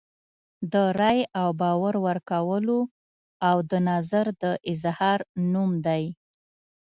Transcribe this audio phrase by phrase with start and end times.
[0.71, 2.79] د رایې او باور ورکولو
[3.49, 5.19] او د نظر د اظهار
[5.51, 6.03] نوم دی.